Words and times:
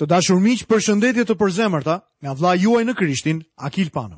Të 0.00 0.06
dashur 0.10 0.40
miq, 0.42 0.62
përshëndetje 0.70 1.22
të 1.26 1.34
përzemërta 1.40 1.94
nga 2.26 2.32
vlla 2.38 2.54
juaj 2.58 2.82
në 2.86 2.94
Krishtin, 2.98 3.40
Akil 3.68 3.90
Pano. 3.94 4.16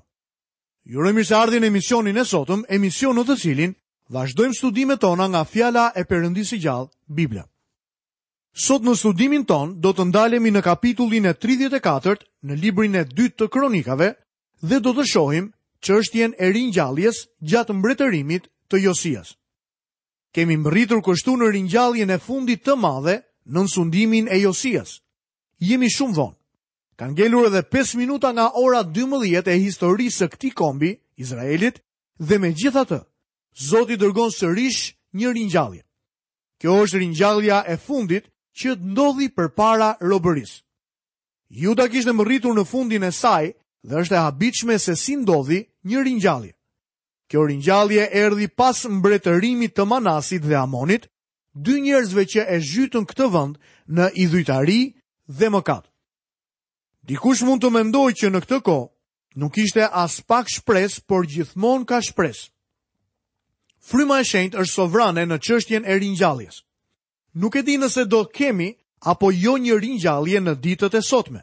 Ju 0.89 1.03
urojmë 1.03 1.25
së 1.31 1.35
ardhin 1.37 1.61
në 1.61 1.69
emisionin 1.73 2.17
e 2.17 2.25
sotëm, 2.31 2.63
emision 2.77 3.17
në 3.19 3.25
të 3.29 3.37
cilin 3.43 3.75
vazhdojmë 4.17 4.57
studimet 4.57 5.01
tona 5.03 5.27
nga 5.29 5.43
fjala 5.51 5.83
e 6.03 6.07
Perëndisë 6.13 6.53
së 6.55 6.61
gjallë, 6.65 6.89
Bibla. 7.19 7.45
Sot 8.67 8.83
në 8.89 8.95
studimin 9.03 9.45
ton 9.51 9.75
do 9.85 9.93
të 9.93 10.07
ndalemi 10.15 10.51
në 10.55 10.63
kapitullin 10.65 11.27
e 11.27 11.35
34 11.45 12.25
në 12.49 12.59
librin 12.65 12.95
e 12.95 13.05
2 13.21 13.29
të 13.37 13.49
Kronikave 13.57 14.09
dhe 14.71 14.81
do 14.87 14.95
të 14.97 15.05
shohim 15.13 15.51
çështjen 15.87 16.33
e 16.39 16.49
ringjalljes 16.57 17.21
gjatë 17.53 17.77
mbretërimit 17.77 18.49
të 18.73 18.81
Josias. 18.87 19.37
Kemë 20.35 20.57
mbërritur 20.63 21.03
kështu 21.11 21.37
në 21.43 21.51
ringjalljen 21.59 22.11
e 22.11 22.19
fundit 22.31 22.63
të 22.65 22.77
madhe 22.87 23.19
në 23.55 23.67
sundimin 23.77 24.33
e 24.33 24.41
Josias 24.47 25.03
jemi 25.61 25.89
shumë 25.91 26.17
vonë. 26.17 26.35
Kanë 26.97 27.17
gjelur 27.19 27.49
edhe 27.51 27.61
5 27.73 27.95
minuta 28.01 28.31
nga 28.33 28.47
ora 28.57 28.83
12 28.85 29.49
e 29.53 29.57
historisë 29.61 30.17
së 30.23 30.29
këtij 30.33 30.55
kombi, 30.57 30.95
Izraelit, 31.17 31.83
dhe 32.19 32.39
megjithatë, 32.41 33.03
Zoti 33.57 33.97
dërgon 33.97 34.31
sërish 34.33 34.95
një 35.17 35.31
ringjallje. 35.33 35.83
Kjo 36.61 36.73
është 36.85 36.99
ringjallja 37.01 37.63
e 37.69 37.77
fundit 37.77 38.27
që 38.57 38.75
ndodhi 38.81 39.31
përpara 39.33 39.95
robërisë. 40.01 40.63
Juda 41.63 41.87
kishte 41.89 42.13
mbërritur 42.13 42.53
në 42.57 42.65
fundin 42.69 43.05
e 43.07 43.13
saj 43.13 43.51
dhe 43.85 43.97
është 44.03 44.17
e 44.17 44.21
habitshme 44.25 44.77
se 44.79 44.97
si 44.97 45.17
ndodhi 45.17 45.63
një 45.89 46.01
ringjallje. 46.05 46.53
Kjo 47.33 47.47
ringjallje 47.49 48.09
erdhi 48.13 48.49
pas 48.49 48.85
mbretërimit 48.89 49.73
të 49.77 49.85
Manasit 49.89 50.45
dhe 50.45 50.57
Amonit, 50.61 51.09
dy 51.53 51.81
njerëzve 51.81 52.25
që 52.37 52.45
e 52.45 52.61
zhytën 52.61 53.09
këtë 53.09 53.29
vend 53.33 53.57
në 53.89 54.09
idhujtari 54.21 54.83
dhe 55.29 55.49
më 55.51 55.61
katë. 55.67 55.91
Dikush 57.07 57.43
mund 57.47 57.63
të 57.63 57.71
mendoj 57.71 58.11
që 58.19 58.31
në 58.31 58.41
këtë 58.45 58.59
ko, 58.67 58.77
nuk 59.37 59.59
ishte 59.59 59.85
as 59.87 60.21
pak 60.27 60.49
shpres, 60.51 60.99
por 61.01 61.27
gjithmon 61.27 61.85
ka 61.87 62.01
shpres. 62.03 62.51
Fryma 63.79 64.21
e 64.21 64.25
shenjt 64.27 64.55
është 64.57 64.75
sovrane 64.75 65.27
në 65.27 65.37
qështjen 65.39 65.85
e 65.87 65.95
rinjalljes. 66.03 66.63
Nuk 67.39 67.55
e 67.57 67.63
di 67.63 67.77
nëse 67.79 68.07
do 68.11 68.25
kemi, 68.27 68.71
apo 69.07 69.31
jo 69.31 69.57
një 69.59 69.77
rinjallje 69.79 70.41
në 70.41 70.55
ditët 70.63 70.95
e 70.99 71.03
sotme. 71.03 71.43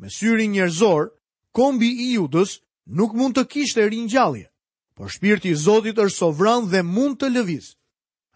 Me 0.00 0.08
syri 0.10 0.48
njërzor, 0.48 1.10
kombi 1.52 1.88
i 1.88 2.08
judës 2.18 2.58
nuk 2.86 3.12
mund 3.14 3.34
të 3.38 3.44
kishte 3.50 3.86
rinjallje, 3.90 4.48
por 4.94 5.08
shpirti 5.10 5.52
i 5.54 5.58
zotit 5.58 5.98
është 5.98 6.16
sovran 6.18 6.66
dhe 6.70 6.82
mund 6.82 7.18
të 7.22 7.28
lëviz. 7.34 7.66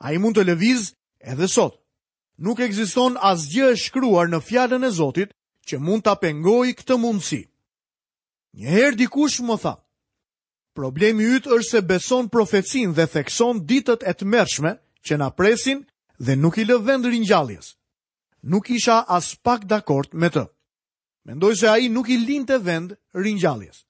A 0.05 0.13
i 0.13 0.19
mund 0.19 0.37
të 0.39 0.47
lëviz 0.47 0.93
edhe 1.21 1.49
sot 1.49 1.82
nuk 2.43 2.61
ekziston 2.65 3.15
asgjë 3.31 3.69
e 3.73 3.79
shkruar 3.79 4.27
në 4.33 4.41
fjalën 4.49 4.85
e 4.85 4.91
Zotit 4.99 5.31
që 5.71 5.79
mund 5.79 6.03
ta 6.05 6.15
pengoj 6.19 6.73
këtë 6.75 6.97
mundësi. 6.99 7.43
Një 8.59 8.69
herë 8.75 8.99
dikush 8.99 9.39
më 9.47 9.57
tha: 9.63 9.75
"Problemi 10.75 11.25
yt 11.37 11.47
është 11.47 11.69
se 11.71 11.81
beson 11.91 12.29
profecin 12.35 12.91
dhe 12.97 13.07
thekson 13.15 13.63
ditët 13.69 14.03
e 14.03 14.13
tmerrshme 14.19 14.73
që 15.07 15.15
na 15.21 15.29
presin 15.39 15.79
dhe 16.25 16.35
nuk 16.43 16.59
i 16.59 16.65
lë 16.67 16.79
vend 16.87 17.07
ringjalljes." 17.13 17.69
Nuk 18.53 18.65
isha 18.79 18.99
as 19.17 19.27
pak 19.45 19.63
dakord 19.73 20.11
me 20.19 20.29
të. 20.35 20.45
Mendoj 21.29 21.53
se 21.61 21.69
ai 21.71 21.87
nuk 21.95 22.09
i 22.11 22.17
linte 22.29 22.57
vend 22.69 22.91
ringjalljes. 23.25 23.87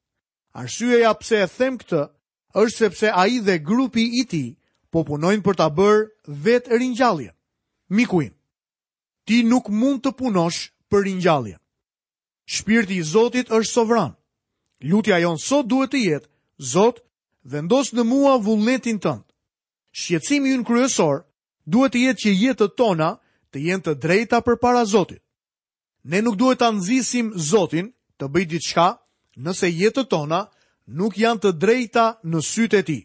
Arsyeja 0.61 1.15
pse 1.21 1.37
e 1.37 1.47
them 1.57 1.75
këtë 1.81 2.03
është 2.63 2.77
sepse 2.81 3.09
ai 3.23 3.41
dhe 3.47 3.57
grupi 3.69 4.05
i 4.21 4.27
tij 4.31 4.51
po 4.91 4.99
punojnë 5.09 5.43
për 5.47 5.57
ta 5.57 5.69
bërë 5.79 6.03
vetë 6.45 6.77
Miku 6.77 7.25
Mikuin 7.97 8.33
ti 9.25 9.43
nuk 9.45 9.69
mund 9.69 10.03
të 10.03 10.13
punosh 10.19 10.69
për 10.91 11.03
ringjallje. 11.07 11.57
Shpirti 12.47 12.97
i 12.99 13.03
Zotit 13.03 13.51
është 13.51 13.71
sovran. 13.73 14.15
Lutja 14.91 15.19
jonë 15.23 15.41
sot 15.43 15.67
duhet 15.71 15.91
të 15.93 16.01
jetë, 16.07 16.29
Zot, 16.63 16.99
vendos 17.45 17.89
në 17.97 18.05
mua 18.07 18.37
vullnetin 18.39 18.99
tënd. 19.03 19.25
Shqetësimi 19.95 20.53
ynë 20.59 20.67
kryesor 20.67 21.23
duhet 21.67 21.93
të 21.95 22.03
jetë 22.07 22.21
që 22.25 22.31
jetët 22.43 22.77
tona 22.79 23.09
të 23.55 23.59
jenë 23.67 23.85
të 23.87 23.95
drejta 24.03 24.41
për 24.47 24.57
para 24.63 24.85
Zotit. 24.87 25.23
Ne 26.05 26.21
nuk 26.23 26.37
duhet 26.39 26.59
të 26.61 26.69
nëzisim 26.77 27.33
Zotin 27.51 27.91
të 28.19 28.25
bëjt 28.33 28.51
diçka 28.55 28.89
nëse 29.45 29.69
jetët 29.81 30.11
tona 30.11 30.39
nuk 30.87 31.19
janë 31.19 31.41
të 31.43 31.51
drejta 31.63 32.07
në 32.31 32.43
sytë 32.53 32.79
e 32.79 32.83
ti. 32.89 32.99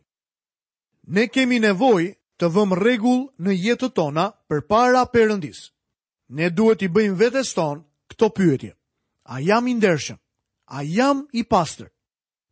Ne 1.15 1.27
kemi 1.29 1.59
nevoj 1.63 2.03
të 2.37 2.45
vëmë 2.55 2.77
rregull 2.81 3.23
në 3.43 3.51
jetën 3.65 3.93
tona 3.95 4.29
për 4.49 4.59
para 4.69 5.05
përëndisë 5.13 5.65
ne 6.29 6.49
duhet 6.49 6.81
i 6.85 6.89
bëjmë 6.91 7.15
vetes 7.19 7.53
tonë 7.55 7.83
këto 8.11 8.29
pyetje. 8.35 8.71
A 9.27 9.39
jam 9.43 9.67
i 9.67 9.73
ndershëm? 9.75 10.17
A 10.67 10.83
jam 10.83 11.23
i 11.31 11.43
pastër? 11.47 11.89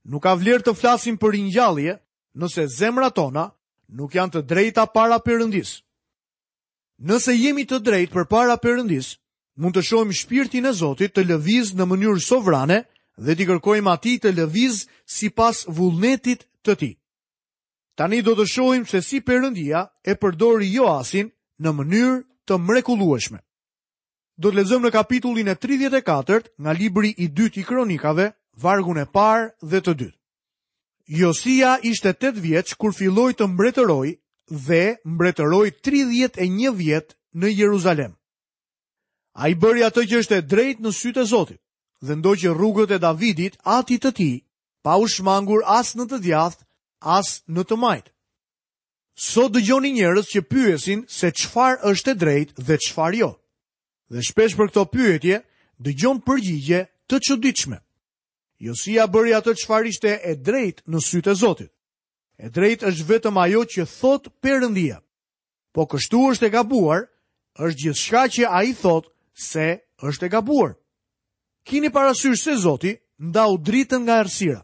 Nuk 0.08 0.24
ka 0.24 0.34
vlerë 0.36 0.64
të 0.68 0.76
flasim 0.76 1.18
për 1.18 1.34
ringjallje 1.36 1.98
nëse 2.40 2.66
zemrat 2.78 3.16
tona 3.16 3.50
nuk 3.96 4.16
janë 4.16 4.34
të 4.38 4.42
drejta 4.48 4.86
para 4.92 5.20
Perëndis. 5.20 5.82
Nëse 7.04 7.36
jemi 7.36 7.66
të 7.68 7.80
drejtë 7.84 8.14
përpara 8.16 8.56
Perëndis, 8.62 9.14
mund 9.60 9.76
të 9.76 9.84
shohim 9.84 10.12
shpirtin 10.16 10.66
e 10.68 10.72
Zotit 10.74 11.12
të 11.16 11.26
lëviz 11.28 11.74
në 11.76 11.86
mënyrë 11.90 12.24
sovrane 12.24 12.80
dhe 13.18 13.36
t'i 13.36 13.48
kërkojmë 13.48 13.92
ati 13.92 14.14
të 14.20 14.32
lëviz 14.38 14.86
si 15.16 15.30
pas 15.36 15.66
vullnetit 15.68 16.48
të 16.66 16.74
ti. 16.80 16.92
Tani 17.96 18.22
do 18.22 18.36
të 18.36 18.48
shojmë 18.52 18.90
se 18.92 19.02
si 19.04 19.20
përëndia 19.24 19.84
e 20.04 20.16
përdori 20.20 20.72
Joasin 20.76 21.32
në 21.60 21.70
mënyrë 21.78 22.18
të 22.48 22.60
mrekulueshme 22.60 23.45
do 24.44 24.52
të 24.52 24.58
lezëm 24.60 24.84
në 24.86 24.90
kapitullin 24.92 25.48
e 25.48 25.54
34 25.56 26.50
nga 26.64 26.74
libri 26.76 27.14
i 27.24 27.28
dytë 27.38 27.62
i 27.62 27.64
kronikave, 27.70 28.30
vargun 28.62 29.00
e 29.00 29.06
parë 29.06 29.52
dhe 29.72 29.80
të 29.86 29.94
dytë. 30.02 30.18
Josia 31.22 31.76
ishte 31.88 32.10
8 32.14 32.40
vjeç 32.42 32.74
kur 32.82 32.94
filloi 32.98 33.34
të 33.38 33.48
mbretëroj 33.52 34.10
dhe 34.68 34.84
mbretëroj 35.14 35.68
31 35.86 36.72
vjet 36.80 37.14
në 37.40 37.48
Jeruzalem. 37.54 38.16
A 39.38 39.52
i 39.52 39.56
bëri 39.56 39.84
atë 39.86 40.04
që 40.10 40.18
është 40.24 40.38
e 40.40 40.42
drejt 40.52 40.80
në 40.80 40.92
sytë 41.00 41.22
e 41.24 41.30
Zotit 41.32 41.62
dhe 42.06 42.16
ndoqë 42.16 42.52
rrugët 42.54 42.92
e 42.96 43.00
Davidit 43.04 43.56
ati 43.78 43.98
të 44.00 44.12
ti, 44.18 44.32
pa 44.84 44.98
u 45.02 45.08
shmangur 45.10 45.62
as 45.66 45.94
në 45.96 46.06
të 46.12 46.20
djathë, 46.26 46.64
as 47.18 47.40
në 47.50 47.64
të 47.66 47.78
majtë. 47.84 48.12
Sot 49.30 49.52
dëgjoni 49.56 49.94
njerëz 49.96 50.26
që 50.34 50.42
pyesin 50.52 51.06
se 51.10 51.32
çfarë 51.40 51.86
është 51.92 52.12
e 52.12 52.16
drejtë 52.24 52.66
dhe 52.68 52.76
çfarë 52.88 53.20
jo 53.24 53.32
dhe 54.12 54.22
shpesh 54.24 54.56
për 54.58 54.70
këto 54.72 54.86
pyetje 54.92 55.40
dëgjon 55.82 56.20
përgjigje 56.26 56.82
të 57.10 57.20
çuditshme. 57.28 57.78
Josia 58.64 59.08
bëri 59.12 59.34
atë 59.36 59.54
çfarë 59.60 59.90
ishte 59.92 60.12
e 60.30 60.36
drejtë 60.36 60.86
në 60.90 61.00
sytë 61.04 61.32
e 61.32 61.36
Zotit. 61.36 61.72
E 62.40 62.50
drejtë 62.50 62.88
është 62.92 63.08
vetëm 63.10 63.38
ajo 63.38 63.62
që 63.72 63.84
thot 64.00 64.28
Perëndia. 64.44 65.02
Po 65.74 65.86
kështu 65.88 66.20
është 66.32 66.46
e 66.48 66.52
gabuar, 66.54 67.02
është 67.60 67.80
gjithçka 67.84 68.22
që 68.36 68.44
ai 68.52 68.72
thot 68.82 69.08
se 69.36 69.84
është 70.08 70.26
e 70.26 70.30
gabuar. 70.30 70.72
Kini 71.68 71.90
parasysh 71.90 72.42
se 72.44 72.56
Zoti 72.60 72.94
ndau 73.20 73.58
dritën 73.58 74.04
nga 74.06 74.22
errësira. 74.24 74.62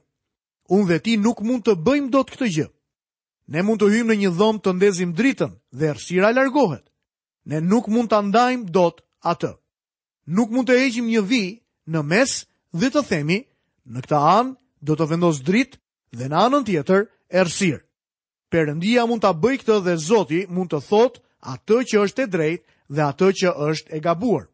Unë 0.71 0.87
dhe 0.87 0.97
ti 1.03 1.17
nuk 1.17 1.41
mund 1.43 1.63
të 1.67 1.75
bëjmë 1.79 2.09
dot 2.11 2.31
këtë 2.31 2.47
gjë. 2.55 2.67
Ne 3.51 3.61
mund 3.67 3.81
të 3.81 3.89
hyjmë 3.91 4.13
në 4.15 4.19
një 4.21 4.31
dhomë 4.37 4.61
të 4.63 4.71
ndezim 4.75 5.11
dritën 5.17 5.51
dhe 5.77 5.89
errësira 5.91 6.31
largohet. 6.35 6.85
Ne 7.49 7.59
nuk 7.59 7.87
mund 7.91 8.09
ta 8.11 8.21
ndajmë 8.21 8.71
dot 8.71 9.03
atë. 9.29 9.53
Nuk 10.37 10.51
mund 10.53 10.69
të 10.69 10.77
heqim 10.81 11.07
një 11.09 11.21
vi 11.27 11.43
në 11.91 12.01
mes 12.05 12.33
dhe 12.73 12.89
të 12.93 13.01
themi 13.09 13.39
në 13.91 14.03
këtë 14.05 14.19
anë 14.33 14.55
do 14.85 14.95
të 14.97 15.07
vendos 15.11 15.41
dritë 15.45 15.79
dhe 16.17 16.27
në 16.29 16.37
anën 16.45 16.65
tjetër 16.67 17.07
errësirë. 17.29 17.81
Perëndia 18.51 19.05
mund 19.07 19.23
ta 19.23 19.31
bëj 19.33 19.55
këtë 19.61 19.77
dhe 19.85 19.97
Zoti 20.07 20.41
mund 20.49 20.73
të 20.73 20.81
thotë 20.89 21.19
atë 21.53 21.77
që 21.89 22.03
është 22.05 22.23
e 22.25 22.31
drejtë 22.33 22.69
dhe 22.95 23.03
atë 23.09 23.31
që 23.41 23.49
është 23.69 23.95
e 23.95 23.99
gabuar. 24.03 24.45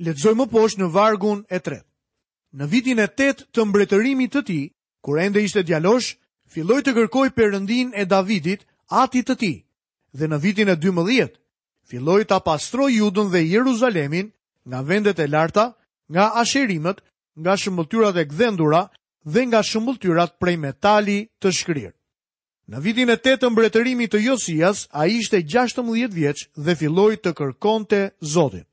Letëzoj 0.00 0.34
më 0.38 0.46
poshë 0.52 0.80
në 0.80 0.90
vargun 0.94 1.42
e 1.52 1.58
tret. 1.60 1.84
Në 2.56 2.66
vitin 2.72 2.98
e 2.98 3.06
tet 3.06 3.44
të 3.52 3.64
mbretërimit 3.66 4.32
të 4.32 4.40
ti, 4.48 4.60
kur 5.04 5.20
ende 5.22 5.42
ishte 5.44 5.62
djalosh, 5.62 6.16
filloj 6.50 6.80
të 6.82 6.94
kërkoj 6.96 7.28
perëndin 7.36 7.92
e 7.94 8.06
Davidit, 8.10 8.64
atit 8.88 9.26
të 9.28 9.36
ti, 9.38 9.52
dhe 10.18 10.26
në 10.26 10.38
vitin 10.42 10.72
e 10.72 10.74
12, 10.82 11.36
filloi 11.90 12.24
ta 12.30 12.38
pastroi 12.48 12.92
Judën 13.02 13.28
dhe 13.32 13.40
Jeruzalemin 13.52 14.26
nga 14.70 14.80
vendet 14.88 15.18
e 15.18 15.26
larta, 15.34 15.66
nga 16.14 16.24
asherimet, 16.42 16.98
nga 17.42 17.52
shëmbulltyrat 17.60 18.16
e 18.22 18.24
gdhendura 18.30 18.82
dhe 19.32 19.42
nga 19.48 19.60
shëmbulltyrat 19.70 20.32
prej 20.40 20.56
metali 20.64 21.18
të 21.42 21.48
shkrirë. 21.58 21.92
Në 22.70 22.78
vitin 22.84 23.10
e 23.10 23.16
tetë 23.24 23.40
të 23.42 23.48
mbretërimit 23.52 24.10
të 24.12 24.18
Josias, 24.28 24.78
a 24.94 25.06
ishte 25.18 25.38
16 25.42 26.12
vjeç 26.18 26.40
dhe 26.64 26.72
filloi 26.80 27.16
të 27.18 27.30
kërkonte 27.38 28.00
Zotin. 28.32 28.66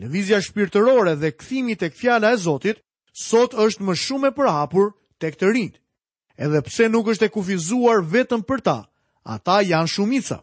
Lëvizja 0.00 0.38
shpirtërore 0.44 1.12
dhe 1.22 1.30
kthimi 1.40 1.74
tek 1.78 1.92
fjala 2.00 2.28
e 2.34 2.40
Zotit 2.46 2.78
sot 3.26 3.52
është 3.64 3.82
më 3.86 3.94
shumë 4.04 4.28
e 4.30 4.34
përhapur 4.38 4.86
tek 5.22 5.34
të 5.38 5.46
rinjt. 5.54 5.76
Edhe 6.44 6.60
pse 6.66 6.84
nuk 6.88 7.06
është 7.12 7.26
e 7.28 7.32
kufizuar 7.36 7.98
vetëm 8.14 8.42
për 8.48 8.60
ta, 8.66 8.78
ata 9.34 9.56
janë 9.70 9.92
shumica. 9.94 10.38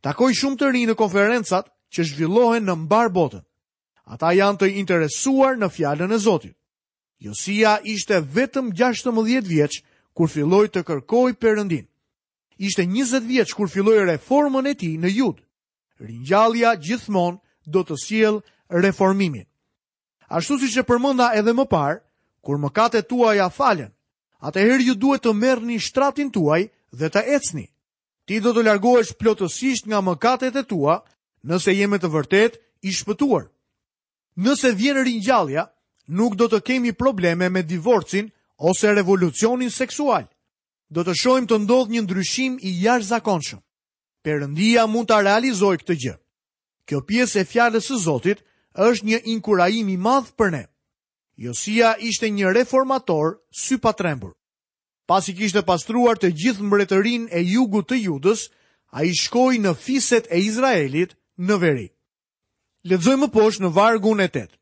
Takoj 0.00 0.32
shumë 0.40 0.56
të 0.60 0.68
rinë 0.74 0.90
në 0.92 0.96
konferencat 0.98 1.66
që 1.92 2.04
zhvillohen 2.10 2.64
në 2.64 2.76
mbar 2.86 3.10
botën. 3.12 3.42
Ata 4.10 4.30
janë 4.32 4.60
të 4.62 4.68
interesuar 4.80 5.58
në 5.60 5.68
fjallën 5.74 6.12
e 6.12 6.18
Zotit. 6.24 6.56
Josia 7.20 7.74
ishte 7.84 8.20
vetëm 8.32 8.70
16 8.72 9.44
vjeç 9.50 9.80
kur 10.16 10.28
filloi 10.32 10.70
të 10.72 10.82
kërkoj 10.88 11.34
Perëndin. 11.42 11.84
Ishte 12.58 12.86
20 12.88 13.26
vjeç 13.28 13.52
kur 13.56 13.68
filloi 13.68 14.00
reformën 14.08 14.66
e 14.66 14.74
tij 14.74 14.96
në 15.00 15.10
Jud. 15.16 15.36
Ringjallja 16.00 16.74
gjithmonë 16.80 17.38
do 17.72 17.84
të 17.84 17.96
sjell 18.06 18.40
reformimin. 18.72 19.44
Ashtu 20.32 20.56
siç 20.64 20.78
e 20.80 20.86
përmenda 20.88 21.32
edhe 21.36 21.52
më 21.56 21.66
parë, 21.72 22.00
kur 22.44 22.56
mëkatet 22.62 23.08
tuaja 23.10 23.50
falen, 23.52 23.92
atëherë 24.48 24.86
ju 24.88 24.94
duhet 24.96 25.22
të 25.26 25.34
merrni 25.36 25.76
shtratin 25.84 26.30
tuaj 26.32 26.62
dhe 26.98 27.08
të 27.12 27.20
ecni 27.36 27.66
ti 28.30 28.36
do 28.38 28.52
të 28.54 28.62
largohesh 28.62 29.16
plotësisht 29.18 29.88
nga 29.90 29.98
mëkatet 30.06 30.54
e 30.54 30.62
tua, 30.62 31.00
nëse 31.50 31.72
jemi 31.74 31.98
të 31.98 32.08
vërtet 32.12 32.58
i 32.86 32.92
shpëtuar. 32.94 33.48
Nëse 34.46 34.70
vjen 34.78 35.00
ringjallja, 35.02 35.64
nuk 36.14 36.36
do 36.38 36.46
të 36.52 36.60
kemi 36.68 36.92
probleme 36.94 37.48
me 37.50 37.64
divorcin 37.66 38.28
ose 38.70 38.92
revolucionin 38.94 39.66
seksual. 39.74 40.28
Do 40.94 41.02
të 41.02 41.16
shohim 41.18 41.50
të 41.50 41.58
ndodhë 41.66 41.92
një 41.96 42.04
ndryshim 42.06 42.54
i 42.68 42.78
jashtëzakonshëm. 42.84 43.58
Perëndia 44.22 44.86
mund 44.86 45.10
ta 45.10 45.18
realizoj 45.26 45.74
këtë 45.82 45.96
gjë. 46.04 46.14
Kjo 46.86 47.02
pjesë 47.08 47.42
e 47.42 47.48
fjalës 47.50 47.90
së 47.90 47.98
Zotit 48.06 48.44
është 48.86 49.06
një 49.10 49.24
inkurajim 49.34 49.90
i 49.90 49.98
madh 50.06 50.30
për 50.38 50.54
ne. 50.54 50.64
Josia 51.42 51.96
ishte 51.98 52.30
një 52.30 52.54
reformator 52.60 53.40
sy 53.50 53.80
pa 53.82 53.90
trembur. 53.98 54.36
Pas 55.10 55.26
i 55.26 55.32
kishte 55.34 55.58
pastruar 55.66 56.14
të 56.22 56.28
gjithë 56.38 56.62
mbretërin 56.62 57.24
e 57.34 57.40
jugu 57.42 57.80
të 57.82 57.96
judës, 57.98 58.44
a 58.94 59.02
i 59.02 59.10
shkoj 59.20 59.56
në 59.58 59.70
fiset 59.82 60.28
e 60.30 60.38
Izraelit 60.38 61.16
në 61.48 61.54
veri. 61.58 61.86
Ledzoj 62.86 63.16
më 63.18 63.26
poshë 63.34 63.64
në 63.64 63.70
vargun 63.78 64.20
e 64.22 64.28
tetë. 64.30 64.54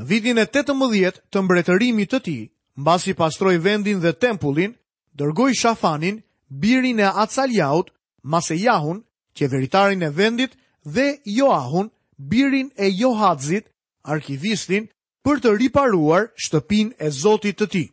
Në 0.00 0.06
vitin 0.08 0.38
e 0.40 0.46
18 0.48 1.20
të 1.32 1.42
mbretërimit 1.44 2.10
të 2.14 2.20
ti, 2.24 2.36
mbasi 2.80 3.12
pastroj 3.20 3.58
vendin 3.66 4.00
dhe 4.00 4.14
tempullin, 4.24 4.72
dërgoj 5.12 5.50
shafanin, 5.60 6.22
birin 6.48 7.00
e 7.04 7.10
Acaljaut, 7.24 7.90
Masejahun, 8.32 9.02
qeveritarin 9.36 10.06
e 10.08 10.10
vendit 10.16 10.56
dhe 10.88 11.06
Joahun, 11.36 11.90
birin 12.32 12.72
e 12.80 12.88
Johadzit, 12.96 13.68
arkivistin, 14.08 14.88
për 15.24 15.36
të 15.44 15.52
riparuar 15.60 16.30
shtëpin 16.46 16.94
e 16.98 17.10
Zotit 17.22 17.60
të 17.60 17.68
tij. 17.74 17.86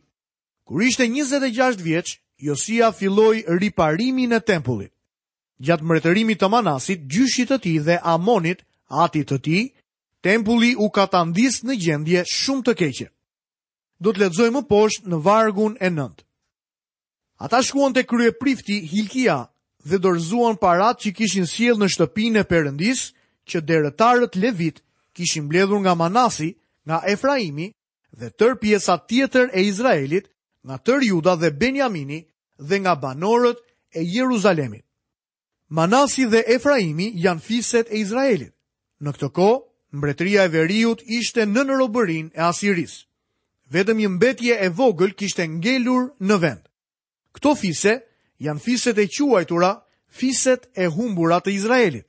Kur 0.64 0.80
ishte 0.82 1.04
26 1.04 1.80
vjeç, 1.84 2.20
Josia 2.38 2.92
filloi 2.92 3.44
riparimin 3.60 4.30
e 4.30 4.40
tempullit. 4.40 4.92
Gjat 5.64 5.82
mbretërimit 5.82 6.40
të 6.40 6.48
Manasit, 6.50 7.04
gjyshi 7.12 7.44
i 7.44 7.46
tij 7.48 7.78
dhe 7.86 7.96
Amonit, 8.14 8.60
ati 9.02 9.20
i 9.20 9.24
tij, 9.28 9.64
tempulli 10.24 10.72
u 10.84 10.88
katandis 10.90 11.60
në 11.64 11.76
gjendje 11.84 12.24
shumë 12.34 12.64
të 12.66 12.74
keqe. 12.80 13.06
Do 14.02 14.12
të 14.12 14.20
lexojmë 14.24 14.62
poshtë 14.72 15.08
në 15.12 15.18
vargun 15.26 15.76
e 15.80 15.88
9. 15.90 16.24
Ata 17.44 17.58
shkuan 17.68 17.92
te 17.94 18.02
kryeprifti 18.10 18.76
Hilkia 18.92 19.38
dhe 19.88 19.96
dorëzuan 20.04 20.56
paratë 20.64 21.00
që 21.04 21.10
kishin 21.18 21.46
sjellë 21.46 21.80
në 21.84 21.90
shtëpinë 21.92 22.40
e 22.42 22.48
Perëndis, 22.50 23.00
që 23.48 23.60
deretarët 23.68 24.36
Levit 24.42 24.80
kishin 25.16 25.44
mbledhur 25.46 25.80
nga 25.84 25.94
Manasi, 25.94 26.50
nga 26.86 26.98
Efraimi 27.12 27.68
dhe 28.18 28.28
tërë 28.38 28.58
pjesa 28.62 28.94
tjetër 29.08 29.46
e 29.58 29.68
Izraelit 29.70 30.26
nga 30.64 30.76
tër 30.84 31.02
juda 31.04 31.34
dhe 31.36 31.50
Benjamini 31.60 32.20
dhe 32.68 32.76
nga 32.80 32.94
banorët 33.04 33.58
e 33.88 34.00
Jeruzalemit. 34.12 34.84
Manasi 35.76 36.24
dhe 36.32 36.42
Efraimi 36.54 37.06
janë 37.24 37.40
fiset 37.48 37.86
e 37.92 37.96
Izraelit. 38.04 38.52
Në 39.02 39.10
këtë 39.12 39.28
ko, 39.36 39.48
mbretëria 39.96 40.44
e 40.48 40.52
veriut 40.54 41.02
ishte 41.18 41.44
në 41.46 41.62
nërobërin 41.68 42.32
e 42.34 42.40
Asiris. 42.48 42.94
Vetëm 43.74 44.00
një 44.00 44.08
mbetje 44.16 44.54
e 44.60 44.68
vogël 44.78 45.12
kishte 45.18 45.46
ngelur 45.48 46.08
në 46.20 46.36
vend. 46.42 46.62
Këto 47.36 47.54
fise 47.56 47.92
janë 48.46 48.60
fiset 48.62 48.98
e 48.98 49.08
quajtura 49.12 49.72
fiset 50.08 50.70
e 50.76 50.86
humbura 50.86 51.40
të 51.40 51.50
Izraelit. 51.52 52.06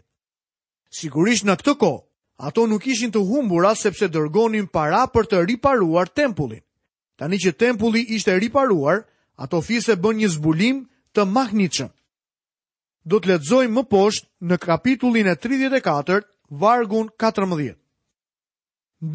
Sigurisht 0.89 1.45
në 1.45 1.55
këtë 1.59 1.73
ko, 1.81 1.93
ato 2.37 2.67
nuk 2.67 2.87
ishin 2.87 3.11
të 3.11 3.19
humbura 3.29 3.75
sepse 3.75 4.07
dërgonin 4.07 4.67
para 4.67 5.03
për 5.11 5.23
të 5.31 5.43
riparuar 5.47 6.07
tempullin. 6.13 6.64
Tani 7.15 7.37
që 7.43 7.51
tempulli 7.63 8.01
ishte 8.15 8.35
riparuar, 8.39 9.05
ato 9.39 9.61
fise 9.63 9.95
bën 10.03 10.15
një 10.19 10.29
zbulim 10.35 10.81
të 11.15 11.23
mahniqëm. 11.31 11.89
Do 13.09 13.15
të 13.21 13.29
letzoj 13.33 13.65
më 13.75 13.83
poshtë 13.91 14.27
në 14.49 14.57
kapitullin 14.65 15.27
e 15.31 15.35
34, 15.37 16.19
vargun 16.63 17.09
14. 17.21 17.75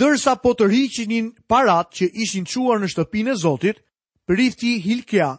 Dërsa 0.00 0.34
po 0.42 0.52
të 0.54 0.68
rriqinin 0.70 1.30
parat 1.50 1.88
që 1.96 2.06
ishin 2.24 2.44
quar 2.46 2.80
në 2.80 2.88
shtëpin 2.92 3.30
e 3.32 3.36
Zotit, 3.42 3.80
prifti 4.28 4.78
Hilkja 4.84 5.30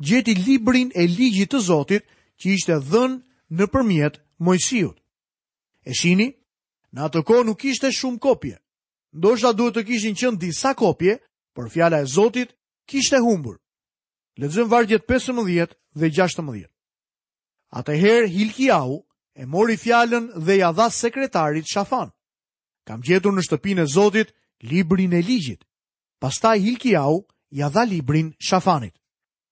gjeti 0.00 0.34
librin 0.44 0.90
e 0.96 1.04
ligjit 1.06 1.52
të 1.54 1.60
Zotit 1.68 2.04
që 2.40 2.46
ishte 2.56 2.80
dhën 2.90 3.20
në 3.56 3.64
përmjet 3.72 4.20
mojësijut. 4.44 4.96
E 5.86 5.92
shini, 6.00 6.26
në 6.92 7.04
atë 7.06 7.22
ko 7.28 7.42
nuk 7.46 7.64
ishte 7.70 7.92
shumë 8.00 8.18
kopje, 8.24 8.56
ndoshta 9.18 9.52
duhet 9.58 9.74
të 9.78 9.84
kishin 9.88 10.16
qënë 10.18 10.40
disa 10.42 10.74
kopje, 10.80 11.20
por 11.54 11.68
fjala 11.70 12.00
e 12.00 12.04
Zotit 12.06 12.50
kishte 12.86 13.18
humbur. 13.20 13.56
Lexojm 14.38 14.68
vargjet 14.70 15.06
15 15.06 15.68
dhe 15.94 16.08
16. 16.10 16.66
Atëherë 17.78 18.28
Hilkiau 18.34 18.90
e 19.34 19.44
mori 19.52 19.76
fjalën 19.76 20.24
dhe 20.46 20.54
ja 20.60 20.72
dha 20.72 20.88
sekretarit 20.90 21.66
Shafan. 21.72 22.10
Kam 22.86 23.00
gjetur 23.06 23.32
në 23.32 23.44
shtëpinë 23.46 23.82
e 23.82 23.86
Zotit 23.96 24.28
librin 24.70 25.12
e 25.12 25.22
ligjit. 25.22 25.62
Pastaj 26.20 26.58
Hilkiau 26.64 27.26
ja 27.50 27.68
dha 27.68 27.84
librin 27.84 28.34
Shafanit. 28.48 28.94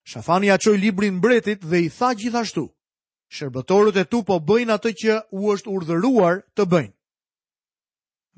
Shafani 0.09 0.47
ja 0.47 0.57
çoi 0.57 0.77
librin 0.77 1.15
mbretit 1.19 1.61
dhe 1.71 1.79
i 1.85 1.89
tha 1.89 2.09
gjithashtu: 2.19 2.65
Shërbëtorët 3.35 3.97
e 4.01 4.05
tu 4.11 4.23
po 4.27 4.35
bëjnë 4.49 4.73
atë 4.75 4.91
që 5.01 5.13
u 5.39 5.53
është 5.53 5.69
urdhëruar 5.75 6.35
të 6.55 6.63
bëjnë. 6.71 6.93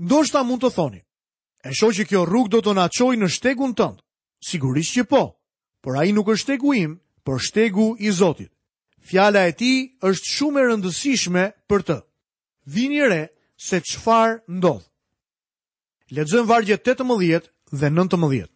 Ndoshta 0.04 0.44
mund 0.44 0.62
të 0.62 0.70
thoni, 0.76 1.02
E 1.68 1.74
sho 1.78 1.92
që 1.94 2.04
kjo 2.10 2.22
rrug 2.26 2.50
do 2.50 2.60
të 2.66 2.74
na 2.74 2.88
në 2.90 3.28
shtegun 3.30 3.74
tëndë? 3.78 4.02
Sigurisht 4.44 4.96
që 4.98 5.04
po, 5.12 5.22
por 5.84 5.98
a 5.98 6.04
i 6.04 6.12
nuk 6.16 6.28
është 6.34 6.42
shtegu 6.42 6.74
im, 6.74 6.96
për 7.24 7.38
shtegu 7.40 7.86
i 8.02 8.10
Zotit. 8.12 8.50
Fjala 9.10 9.44
e 9.50 9.54
ti 9.54 9.94
është 10.02 10.28
shumë 10.36 10.60
e 10.60 10.64
rëndësishme 10.72 11.44
për 11.70 11.82
të. 11.86 11.98
Vini 12.66 13.02
re 13.12 13.22
se 13.62 13.78
qëfar 13.86 14.40
ndodhë. 14.58 14.88
Ledzëm 16.18 16.48
vargje 16.50 16.78
18 16.82 17.50
dhe 17.80 17.90
19. 17.94 18.48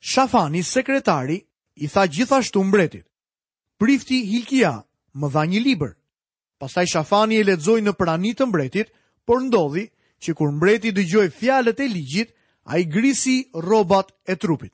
Shafani, 0.00 0.62
sekretari, 0.62 1.38
i 1.74 1.86
tha 1.88 2.06
gjithashtu 2.06 2.62
mbretit. 2.64 3.04
Prifti 3.78 4.22
Hilkia 4.30 4.70
më 5.18 5.26
dha 5.34 5.42
një 5.50 5.60
liber. 5.66 5.94
Pastaj 6.60 6.86
Shafani 6.92 7.40
e 7.40 7.44
ledzoj 7.50 7.80
në 7.82 7.92
pranit 7.98 8.38
të 8.38 8.46
mbretit, 8.46 8.92
por 9.26 9.42
ndodhi 9.42 9.88
që 10.22 10.34
kur 10.38 10.50
mbreti 10.52 10.92
gjoj 10.92 11.30
fjalet 11.30 11.80
e 11.80 11.88
ligjit, 11.88 12.34
a 12.64 12.78
i 12.78 12.84
grisi 12.84 13.50
robat 13.54 14.12
e 14.26 14.36
trupit. 14.36 14.72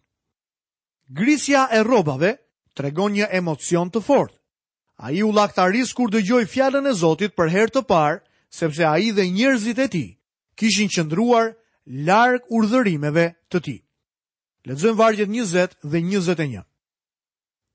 Grisja 1.08 1.68
e 1.74 1.82
robave 1.82 2.36
tregon 2.78 3.12
një 3.12 3.26
emocion 3.34 3.90
të 3.90 4.02
fort. 4.06 4.36
A 5.02 5.10
i 5.10 5.22
u 5.22 5.32
laktaris 5.32 5.92
kur 5.92 6.10
gjoj 6.12 6.46
fjalen 6.46 6.86
e 6.86 6.92
Zotit 6.92 7.34
për 7.34 7.48
her 7.50 7.66
të 7.68 7.82
parë, 7.88 8.20
sepse 8.50 8.84
a 8.86 8.94
i 8.98 9.10
dhe 9.12 9.22
njerëzit 9.26 9.78
e 9.78 9.88
ti 9.88 10.04
kishin 10.54 10.88
qëndruar 10.88 11.54
larg 12.06 12.42
urdhërimeve 12.50 13.26
të 13.50 13.58
ti. 13.62 13.76
Ledzojmë 14.66 14.98
vargjet 14.98 15.28
20 15.28 15.74
dhe 15.82 15.98
21. 15.98 16.62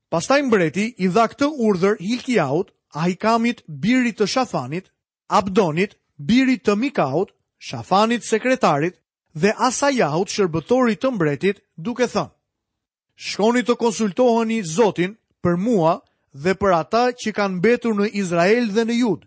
Pastaj 0.08 0.42
mbreti 0.42 0.94
i 0.98 1.08
dha 1.08 1.26
këtë 1.26 1.48
urdhër 1.66 1.96
Hilkiaut, 2.00 2.70
Ahikamit, 2.96 3.60
birit 3.68 4.16
të 4.20 4.26
Shafanit, 4.26 4.88
Abdonit, 5.28 5.96
birit 6.16 6.62
të 6.64 6.76
Mikaut, 6.76 7.34
Shafanit 7.58 8.24
sekretarit 8.24 8.94
dhe 9.34 9.52
Asajahut 9.68 10.28
shërbëtorit 10.34 11.00
të 11.00 11.10
mbretit 11.14 11.62
duke 11.88 12.08
thënë: 12.14 12.32
Shkoni 13.28 13.62
të 13.68 13.76
konsultoheni 13.82 14.58
Zotin 14.72 15.14
për 15.42 15.56
mua 15.66 15.94
dhe 16.46 16.52
për 16.62 16.72
ata 16.78 17.04
që 17.22 17.32
kanë 17.38 17.56
mbetur 17.56 17.94
në 18.00 18.10
Izrael 18.22 18.68
dhe 18.76 18.84
në 18.90 18.94
Jud, 18.98 19.22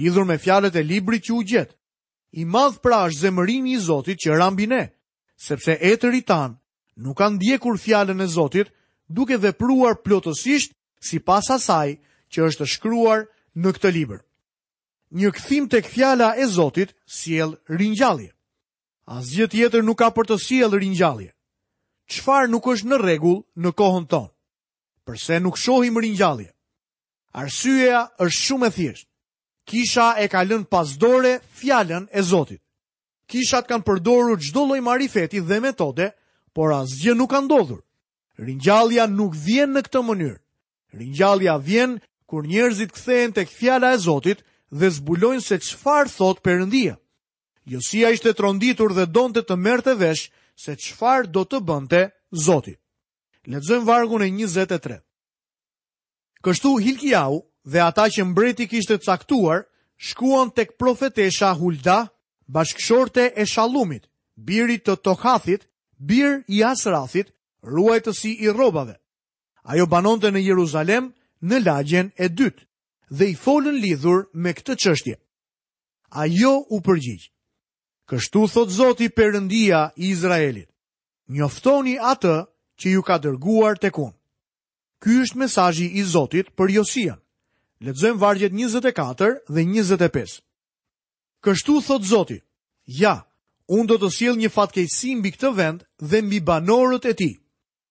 lidhur 0.00 0.24
me 0.30 0.38
fjalët 0.44 0.78
e 0.82 0.86
librit 0.92 1.26
që 1.28 1.32
u 1.36 1.42
gjet. 1.52 1.76
I 2.40 2.44
madh 2.54 2.78
pra 2.82 3.02
është 3.10 3.20
zemërimi 3.26 3.76
i 3.76 3.78
Zotit 3.88 4.20
që 4.24 4.38
rambi 4.40 4.66
ne, 4.72 4.82
sepse 5.48 5.76
etëri 5.92 6.22
tan 6.30 6.56
nuk 6.96 7.18
kanë 7.20 7.36
ndjekur 7.36 7.76
fjalën 7.84 8.20
e 8.24 8.28
Zotit, 8.38 8.72
duke 9.08 9.36
dhe 9.42 9.52
pruar 9.52 9.98
plotësisht 10.04 10.72
si 11.08 11.18
pas 11.20 11.50
asaj 11.50 11.90
që 12.32 12.48
është 12.48 12.66
shkruar 12.76 13.26
në 13.56 13.72
këtë 13.76 13.92
libër 13.98 14.20
një 15.18 15.30
këthim 15.34 15.66
të 15.68 15.80
këthjala 15.84 16.34
e 16.38 16.46
Zotit 16.46 16.94
siel 17.10 17.56
rinjallje. 17.68 18.30
Asgjë 19.10 19.48
tjetër 19.50 19.82
nuk 19.82 19.98
ka 19.98 20.10
për 20.14 20.28
të 20.30 20.36
siel 20.38 20.70
rinjallje. 20.76 21.32
Qfar 22.10 22.48
nuk 22.50 22.66
është 22.66 22.88
në 22.90 22.98
regull 23.02 23.40
në 23.62 23.72
kohën 23.78 24.06
tonë? 24.10 24.30
Përse 25.06 25.38
nuk 25.42 25.58
shohim 25.58 25.98
rinjallje? 25.98 26.50
Arsyeja 27.34 28.04
është 28.18 28.38
shumë 28.38 28.66
e 28.68 28.72
thjesht. 28.74 29.06
Kisha 29.66 30.14
e 30.18 30.26
ka 30.30 30.42
lënë 30.44 30.70
pasdore 30.70 31.38
fjallën 31.58 32.06
e 32.10 32.22
Zotit. 32.22 32.62
Kishat 33.30 33.68
kanë 33.70 33.86
përdoru 33.86 34.34
gjdo 34.42 34.64
loj 34.66 34.80
marifeti 34.82 35.38
dhe 35.38 35.60
metode, 35.62 36.08
por 36.54 36.72
asgjë 36.74 37.14
nuk 37.14 37.30
kanë 37.30 37.46
dodhur. 37.48 37.82
Rinjallja 38.42 39.06
nuk 39.06 39.36
vjen 39.38 39.70
në 39.74 39.82
këtë 39.86 40.02
mënyrë. 40.02 40.38
Rinjallja 40.98 41.54
vjen 41.62 42.00
kur 42.26 42.46
njerëzit 42.50 42.90
kthehen 42.90 43.32
tek 43.36 43.48
fjala 43.50 43.92
e 43.94 44.00
Zotit 44.02 44.42
dhe 44.72 44.90
zbulojnë 44.90 45.42
se 45.42 45.56
qëfar 45.58 46.08
thot 46.08 46.40
përëndia. 46.46 46.96
Josia 47.66 48.10
ishte 48.14 48.32
tronditur 48.34 48.94
dhe 48.94 49.06
donte 49.06 49.42
të 49.42 49.56
merte 49.58 49.90
të 49.94 49.98
vesh 50.00 50.30
se 50.62 50.76
qëfar 50.76 51.26
do 51.32 51.44
të 51.44 51.58
bënte 51.66 52.02
Zoti. 52.46 52.74
Ledzojmë 53.50 53.84
vargun 53.86 54.22
e 54.22 54.28
23. 54.30 55.00
Kështu 56.44 56.76
Hilkiau 56.78 57.34
dhe 57.64 57.80
ata 57.80 58.06
që 58.10 58.24
mbreti 58.24 58.66
kishte 58.68 58.98
caktuar, 58.98 59.66
shkuan 59.96 60.50
tek 60.54 60.78
profetesha 60.78 61.50
Hulda, 61.58 62.08
bashkëshorte 62.52 63.24
e 63.36 63.44
Shalumit, 63.46 64.06
birit 64.36 64.84
të 64.86 64.94
Tokathit, 65.04 65.66
bir 65.98 66.42
i 66.48 66.62
Asrathit, 66.64 67.34
ruajtësi 67.62 68.32
i 68.44 68.48
robave. 68.48 68.96
Ajo 69.62 69.86
banonte 69.86 70.30
në 70.32 70.40
Jeruzalem 70.40 71.12
në 71.44 71.58
lagjen 71.64 72.12
e 72.16 72.28
dytë 72.28 72.69
dhe 73.10 73.30
i 73.30 73.36
folën 73.36 73.78
lidhur 73.80 74.26
me 74.34 74.52
këtë 74.54 74.76
qështje. 74.84 75.14
Ajo 76.24 76.52
u 76.74 76.78
përgjigj. 76.80 77.26
Kështu 78.10 78.44
thot 78.52 78.70
Zoti 78.74 79.08
Perëndia 79.08 79.90
i 79.96 80.08
Izraelit. 80.14 80.68
Njoftoni 81.30 81.94
atë 82.12 82.36
që 82.80 82.86
ju 82.94 83.02
ka 83.06 83.16
dërguar 83.22 83.78
tek 83.78 83.98
unë. 83.98 84.16
Ky 85.02 85.20
është 85.24 85.38
mesazhi 85.42 85.86
i 86.00 86.02
Zotit 86.04 86.50
për 86.56 86.72
Josian. 86.78 87.20
Lexojmë 87.80 88.18
vargjet 88.20 88.52
24 88.52 89.38
dhe 89.48 89.62
25. 89.66 90.40
Kështu 91.44 91.78
thot 91.86 92.02
Zoti: 92.04 92.40
Ja, 92.86 93.14
unë 93.70 93.86
do 93.94 93.96
të 94.02 94.10
sjell 94.16 94.36
një 94.42 94.50
fatkeqësi 94.52 95.14
mbi 95.18 95.30
këtë 95.36 95.54
vend 95.58 95.86
dhe 96.10 96.22
mbi 96.26 96.42
banorët 96.50 97.06
e 97.14 97.14
ti. 97.14 97.30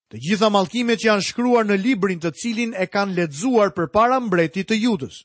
Të 0.10 0.18
gjitha 0.26 0.48
malkimet 0.50 1.02
që 1.02 1.06
janë 1.08 1.24
shkruar 1.28 1.68
në 1.70 1.76
librin 1.84 2.20
të 2.22 2.32
cilin 2.42 2.72
e 2.82 2.88
kanë 2.90 3.14
ledzuar 3.14 3.70
për 3.78 3.92
para 3.94 4.18
mbretit 4.20 4.72
të 4.72 4.78
judës. 4.84 5.20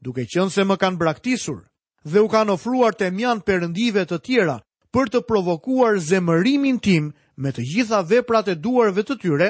Duke 0.00 0.24
qënë 0.24 0.52
se 0.54 0.64
më 0.64 0.76
kanë 0.80 0.96
braktisur 1.02 1.58
dhe 2.04 2.22
u 2.24 2.28
kanë 2.32 2.54
ofruar 2.54 2.94
të 2.96 3.10
mjanë 3.12 3.44
përëndive 3.44 4.06
të 4.08 4.18
tjera 4.24 4.54
për 4.94 5.10
të 5.12 5.20
provokuar 5.28 5.98
zemërimin 6.08 6.78
tim 6.80 7.10
me 7.36 7.52
të 7.52 7.64
gjitha 7.72 8.00
veprat 8.08 8.48
e 8.48 8.54
duarve 8.56 9.04
të 9.04 9.18
tyre, 9.20 9.48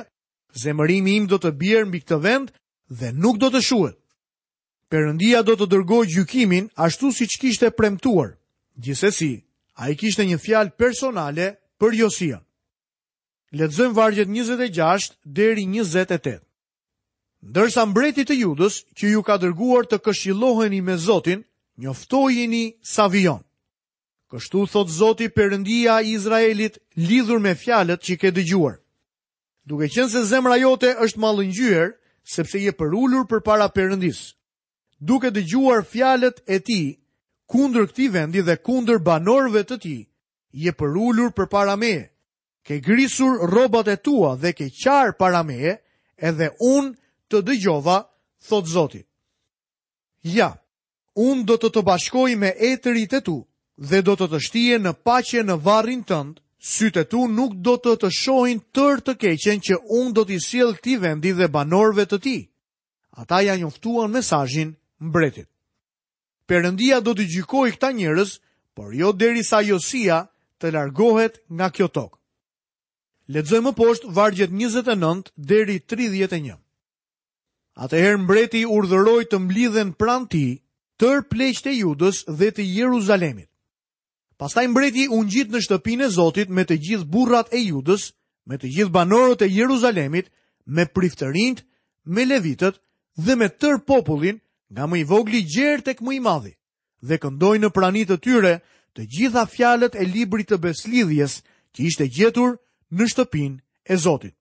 zemërimi 0.62 1.14
im 1.20 1.28
do 1.30 1.38
të 1.38 1.52
bjerë 1.60 1.86
mbi 1.86 2.00
këtë 2.02 2.18
vend 2.26 2.50
dhe 2.90 3.12
nuk 3.22 3.38
do 3.38 3.52
të 3.54 3.60
shuhet. 3.68 3.96
Perëndia 4.90 5.44
do 5.46 5.54
të 5.58 5.68
dërgoj 5.76 6.02
gjykimin 6.16 6.70
ashtu 6.74 7.12
siç 7.20 7.38
kishte 7.42 7.70
premtuar. 7.70 8.34
Gjithsesi, 8.82 9.32
ai 9.78 9.94
kishte 9.94 10.26
një 10.26 10.40
fjalë 10.42 10.74
personale 10.74 11.52
për 11.78 11.98
Josian. 12.02 12.42
Letëzojmë 13.54 13.94
vargjet 13.94 14.26
26 14.28 15.12
deri 15.24 15.66
28. 15.70 16.40
Ndërsa 17.46 17.84
mbreti 17.86 18.24
të 18.26 18.34
judës, 18.40 18.80
që 18.98 19.12
ju 19.12 19.20
ka 19.22 19.36
dërguar 19.38 19.86
të 19.86 20.00
këshiloheni 20.02 20.80
me 20.82 20.96
Zotin, 20.98 21.44
njoftojini 21.78 22.64
sa 22.82 23.06
vion. 23.06 23.42
Kështu 24.32 24.64
thot 24.66 24.90
Zoti 24.90 25.28
përëndia 25.36 26.00
i 26.02 26.16
Izraelit 26.18 26.78
lidhur 26.96 27.38
me 27.38 27.54
fjalet 27.54 28.02
që 28.02 28.12
i 28.12 28.16
ke 28.18 28.30
dëgjuar. 28.34 28.80
Duke 29.66 29.86
qenë 29.94 30.10
se 30.10 30.24
zemra 30.26 30.56
jote 30.58 30.90
është 31.06 31.22
malëngjyër, 31.22 31.92
sepse 32.34 32.58
je 32.64 32.72
përullur 32.74 33.28
për 33.30 33.40
para 33.46 33.68
përëndis. 33.76 34.34
Duke 34.98 35.30
dëgjuar 35.30 35.86
fjalet 35.86 36.42
e 36.54 36.58
ti, 36.66 36.80
kundër 37.46 37.86
këti 37.92 38.08
vendi 38.14 38.42
dhe 38.42 38.58
kundër 38.66 38.98
banorve 39.06 39.62
të 39.64 39.76
ti, 39.84 39.96
je 40.64 40.72
përullur 40.74 41.30
për 41.36 41.46
para 41.46 41.76
meje 41.78 42.08
ke 42.66 42.80
grisur 42.82 43.38
robat 43.54 43.86
e 43.88 43.96
tua 44.02 44.30
dhe 44.42 44.52
ke 44.58 44.66
qarë 44.82 45.12
para 45.20 45.42
meje, 45.48 45.74
edhe 46.28 46.48
unë 46.74 46.90
të 47.30 47.42
dëgjova, 47.46 47.98
thot 48.48 48.66
Zoti. 48.74 49.02
Ja, 50.38 50.48
unë 51.14 51.44
do 51.46 51.56
të 51.62 51.68
të 51.76 51.82
bashkoj 51.86 52.30
me 52.42 52.50
etërit 52.70 53.14
e 53.20 53.20
tu 53.28 53.36
dhe 53.90 54.02
do 54.08 54.16
të 54.18 54.26
të 54.32 54.40
shtije 54.46 54.78
në 54.82 54.92
pache 55.06 55.42
në 55.46 55.56
varin 55.68 56.02
tëndë, 56.10 56.42
sytë 56.74 57.02
tu 57.12 57.20
nuk 57.36 57.54
do 57.66 57.76
të 57.78 57.92
të 58.02 58.10
shohin 58.18 58.58
tërë 58.74 59.04
të 59.06 59.14
keqen 59.22 59.60
që 59.66 59.76
unë 60.00 60.12
do 60.16 60.24
t'i 60.26 60.40
siel 60.48 60.74
këti 60.74 60.98
vendi 61.04 61.32
dhe 61.38 61.46
banorve 61.54 62.06
të 62.10 62.18
ti. 62.24 62.36
Ata 63.20 63.40
ja 63.46 63.54
njoftuan 63.56 64.10
mesajin 64.10 64.74
mbretit. 65.06 65.46
Perëndia 66.50 66.98
do 67.02 67.12
të 67.14 67.26
gjykoj 67.34 67.68
këta 67.76 67.90
njërës, 67.94 68.40
por 68.74 68.90
jo 68.98 69.12
deri 69.14 69.42
sa 69.46 69.60
Josia 69.62 70.24
të 70.58 70.72
largohet 70.74 71.38
nga 71.50 71.70
kjo 71.70 71.88
tokë. 71.88 72.16
Ledzoj 73.26 73.58
më 73.66 73.72
poshtë 73.74 74.12
vargjet 74.14 74.52
29 74.54 75.32
deri 75.50 75.80
31. 75.90 76.54
Atëherë 77.86 78.20
mbreti 78.22 78.60
urdhëroj 78.70 79.24
të 79.32 79.38
mblidhen 79.46 79.90
pran 79.98 80.28
ti 80.30 80.44
tër 81.00 81.24
pleqt 81.26 81.66
e 81.66 81.74
judës 81.74 82.22
dhe 82.38 82.52
të 82.54 82.64
Jeruzalemit. 82.76 83.50
Pastaj 84.38 84.66
mbreti 84.70 85.08
unë 85.16 85.30
gjitë 85.32 85.52
në 85.54 85.62
shtëpin 85.64 86.04
e 86.06 86.10
Zotit 86.16 86.48
me 86.54 86.62
të 86.68 86.76
gjithë 86.86 87.08
burrat 87.12 87.50
e 87.56 87.60
judës, 87.66 88.06
me 88.46 88.60
të 88.60 88.70
gjithë 88.76 88.94
banorët 88.94 89.42
e 89.42 89.50
Jeruzalemit, 89.56 90.30
me 90.76 90.86
priftërinjt, 90.86 91.64
me 92.14 92.24
levitët 92.24 92.78
dhe 93.26 93.34
me 93.40 93.48
tër 93.48 93.82
popullin 93.88 94.38
nga 94.70 94.86
më 94.86 94.96
i 95.02 95.04
vogli 95.12 95.40
gjerë 95.54 95.82
tek 95.88 96.00
më 96.04 96.14
i 96.18 96.20
madhi 96.28 96.54
dhe 97.06 97.18
këndoj 97.22 97.54
në 97.60 97.68
pranit 97.76 98.08
të 98.10 98.18
tyre 98.24 98.54
të 98.96 99.02
gjitha 99.14 99.42
fjalet 99.54 99.94
e 99.94 100.04
libri 100.14 100.44
të 100.46 100.56
beslidhjes 100.64 101.40
që 101.74 101.80
ishte 101.90 102.06
gjetur 102.16 102.56
në 102.90 103.06
shtëpin 103.10 103.56
e 103.90 103.96
Zotit. 103.98 104.34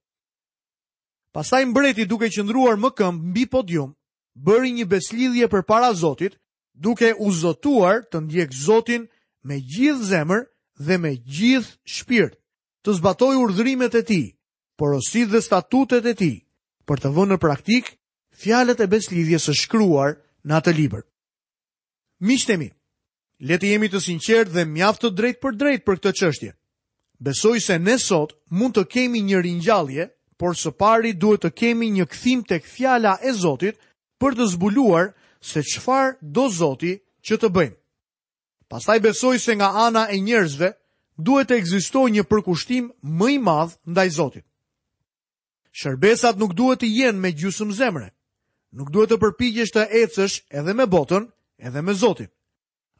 Pastaj 1.34 1.64
mbreti 1.68 2.06
duke 2.08 2.28
qëndruar 2.32 2.78
më 2.80 2.90
këmbë 2.96 3.28
mbi 3.30 3.44
podium, 3.52 3.90
bëri 4.34 4.70
një 4.72 4.86
beslidhje 4.88 5.48
për 5.52 5.66
para 5.68 5.90
Zotit, 5.94 6.38
duke 6.72 7.12
u 7.18 7.30
zotuar 7.32 8.04
të 8.10 8.22
ndjek 8.24 8.54
Zotin 8.54 9.08
me 9.46 9.60
gjithë 9.60 10.02
zemër 10.12 10.46
dhe 10.78 10.98
me 11.00 11.14
gjithë 11.16 11.76
shpirt, 11.84 12.38
të 12.82 12.96
zbatoj 13.00 13.34
urdhrimet 13.42 13.94
e 13.94 14.02
ti, 14.02 14.22
porosit 14.78 15.28
dhe 15.32 15.40
statutet 15.42 16.06
e 16.06 16.14
ti, 16.14 16.32
për 16.88 17.00
të 17.04 17.08
vënë 17.16 17.34
në 17.36 17.42
praktik, 17.42 17.92
fjalet 18.36 18.80
e 18.80 18.86
beslidhje 18.88 19.38
së 19.40 19.54
shkruar 19.66 20.16
në 20.46 20.52
atë 20.60 20.72
liber. 20.76 21.02
Mishtemi, 22.20 22.70
leti 23.40 23.74
jemi 23.74 23.88
të 23.92 24.00
sinqertë 24.00 24.54
dhe 24.54 24.64
mjaftë 24.64 25.04
të 25.06 25.10
drejt 25.16 25.40
për 25.42 25.56
drejt 25.60 25.84
për 25.84 25.96
këtë 26.00 26.14
qështje. 26.20 26.52
Besoj 27.20 27.60
se 27.60 27.78
ne 27.80 27.96
sot 27.98 28.32
mund 28.50 28.76
të 28.76 28.84
kemi 28.92 29.22
një 29.24 29.40
ringjallje, 29.42 30.08
por 30.36 30.52
së 30.56 30.72
pari 30.76 31.14
duhet 31.16 31.46
të 31.46 31.50
kemi 31.56 31.88
një 31.96 32.04
kthim 32.12 32.42
tek 32.44 32.66
fjala 32.68 33.16
e 33.24 33.32
Zotit 33.32 33.78
për 34.20 34.36
të 34.36 34.48
zbuluar 34.52 35.14
se 35.40 35.62
çfarë 35.64 36.18
do 36.20 36.48
Zoti 36.52 36.92
që 37.24 37.38
të 37.40 37.48
bëjmë. 37.56 37.76
Pastaj 38.68 38.98
besoj 39.04 39.36
se 39.40 39.54
nga 39.56 39.70
ana 39.86 40.04
e 40.12 40.18
njerëzve 40.20 40.68
duhet 41.16 41.48
të 41.48 41.56
ekzistojë 41.62 42.12
një 42.16 42.24
përkushtim 42.28 42.90
më 43.20 43.30
i 43.32 43.38
madh 43.46 43.72
ndaj 43.94 44.08
Zotit. 44.18 44.44
Shërbesat 45.76 46.36
nuk 46.40 46.52
duhet 46.56 46.82
të 46.84 46.88
jenë 46.92 47.20
me 47.20 47.32
gjysmë 47.32 47.72
zemre. 47.80 48.10
Nuk 48.76 48.92
duhet 48.92 49.10
të 49.14 49.18
përpiqesh 49.24 49.72
të 49.72 49.86
ecësh 50.02 50.36
edhe 50.52 50.74
me 50.76 50.84
botën, 50.84 51.30
edhe 51.64 51.82
me 51.84 51.94
Zotin. 51.96 52.28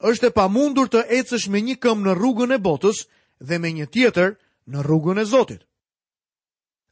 Është 0.00 0.28
e 0.28 0.32
pamundur 0.36 0.88
të 0.88 1.04
ecësh 1.20 1.48
me 1.52 1.60
një 1.64 1.76
këmbë 1.84 2.04
në 2.08 2.16
rrugën 2.18 2.52
e 2.56 2.60
botës, 2.64 3.04
Dhe 3.40 3.58
me 3.60 3.70
një 3.72 3.86
tjetër, 3.92 4.36
në 4.66 4.82
rrugën 4.82 5.20
e 5.20 5.24
Zotit. 5.28 5.62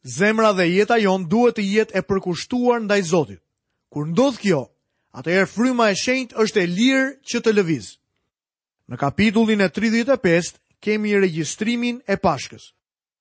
Zemra 0.05 0.53
dhe 0.53 0.67
jeta 0.69 0.99
jon 1.01 1.25
duhet 1.33 1.57
të 1.57 1.65
jetë 1.65 1.99
e 1.99 2.03
përkushtuar 2.09 2.83
ndaj 2.85 3.01
Zotit. 3.09 3.41
Kur 3.93 4.07
ndodh 4.11 4.37
kjo, 4.43 4.61
atëherë 5.17 5.49
Fryma 5.49 5.87
e 5.91 5.97
Shenjtë 5.97 6.37
është 6.45 6.61
e 6.65 6.71
lirë 6.77 7.09
që 7.25 7.41
të 7.45 7.53
lëviz. 7.57 7.87
Në 8.91 8.99
kapitullin 9.01 9.65
e 9.65 9.71
35 9.73 10.59
kemi 10.85 11.15
regjistrimin 11.17 12.03
e 12.07 12.19
Pashkës. 12.21 12.69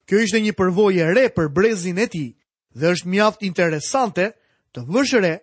Kjo 0.08 0.20
ishte 0.26 0.42
një 0.44 0.58
përvojë 0.60 1.00
e 1.08 1.14
re 1.16 1.26
për 1.32 1.48
brezin 1.56 2.02
e 2.04 2.08
tij 2.12 2.30
dhe 2.76 2.92
është 2.92 3.08
mjaft 3.14 3.46
interesante 3.48 4.34
të 4.76 4.84
vësh 4.92 5.16
re 5.24 5.34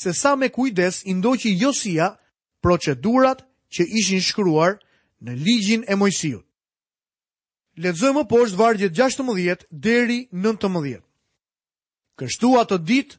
se 0.00 0.14
sa 0.16 0.32
me 0.40 0.48
kujdes 0.52 1.02
i 1.04 1.12
ndoqi 1.18 1.52
Josia 1.60 2.14
procedurat 2.64 3.44
që 3.74 3.84
ishin 4.00 4.22
shkruar 4.24 4.78
në 5.20 5.36
ligjin 5.44 5.84
e 5.88 5.94
Mojsiut. 5.96 6.45
Ledzojmë 7.76 8.22
poshtë 8.30 8.56
vargjet 8.56 8.92
16 8.96 9.66
deri 9.84 10.22
19. 10.40 11.02
Kështu 12.16 12.54
atë 12.56 12.78
dit, 12.88 13.10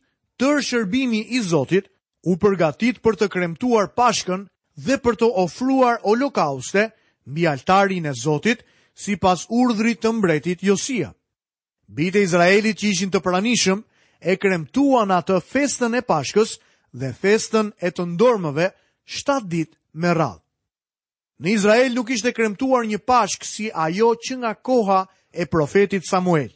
tërë 0.42 0.64
shërbimi 0.66 1.20
i 1.38 1.42
Zotit 1.46 1.92
u 2.26 2.34
përgatit 2.42 2.98
për 3.06 3.20
të 3.22 3.28
kremtuar 3.36 3.92
pashkën 3.94 4.48
dhe 4.88 4.98
për 5.04 5.20
të 5.22 5.30
ofruar 5.44 6.00
lokauste 6.18 6.88
mbi 7.30 7.46
altarin 7.52 8.10
e 8.10 8.16
Zotit 8.18 8.66
si 8.98 9.16
pas 9.22 9.46
urdhrit 9.54 10.02
të 10.02 10.14
mbretit 10.18 10.64
Josia. 10.66 11.14
Bite 11.88 12.22
Izraelit 12.26 12.82
që 12.82 12.90
ishin 12.96 13.14
të 13.14 13.22
pranishëm 13.28 13.86
e 14.26 14.38
kremtuan 14.42 15.14
atë 15.14 15.38
festën 15.54 16.02
e 16.02 16.02
pashkës 16.02 16.58
dhe 16.98 17.14
festën 17.22 17.70
e 17.78 17.94
të 17.94 18.10
ndormëve 18.16 18.72
7 19.22 19.46
dit 19.54 19.70
me 19.94 20.14
radhë. 20.18 20.42
Në 21.46 21.52
Izrael 21.54 21.94
nuk 21.96 22.08
ishte 22.14 22.32
kremtuar 22.34 22.86
një 22.92 22.98
pashk 23.10 23.44
si 23.46 23.68
ajo 23.82 24.08
që 24.28 24.38
nga 24.42 24.54
koha 24.56 25.02
e 25.30 25.46
profetit 25.46 26.06
Samuel. 26.10 26.48